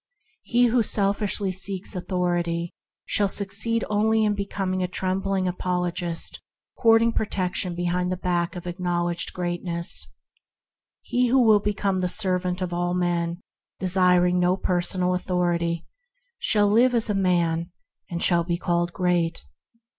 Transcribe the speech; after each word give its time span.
He 0.41 0.65
who 0.65 0.81
selfishly 0.81 1.51
seeks 1.51 1.95
authority 1.95 2.73
shall 3.05 3.27
suc 3.27 3.49
ceed 3.49 3.83
only 3.87 4.25
in 4.25 4.33
becoming 4.33 4.81
a 4.81 4.87
trembling 4.87 5.47
apologist, 5.47 6.41
courting 6.75 7.11
protection 7.13 7.75
behind 7.75 8.11
the 8.11 8.17
back 8.17 8.55
of 8.55 8.65
acknowledged 8.65 9.31
greatness. 9.31 10.07
He 11.01 11.27
who 11.27 11.39
will 11.43 11.59
be 11.59 11.75
come 11.75 11.99
the 11.99 12.07
servant 12.07 12.63
of 12.63 12.73
all 12.73 12.95
men, 12.95 13.41
desiring 13.79 14.39
no 14.39 14.57
personal 14.57 15.13
authority, 15.13 15.85
shall 16.39 16.67
live 16.67 16.95
as 16.95 17.07
a 17.07 17.13
man, 17.13 17.69
and 18.09 18.23
shall 18.23 18.43
be 18.43 18.57
called 18.57 18.91
great. 18.93 19.45